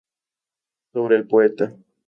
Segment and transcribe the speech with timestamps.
[0.93, 1.75] Sobre el poeta.